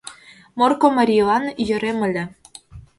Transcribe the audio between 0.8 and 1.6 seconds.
марийлан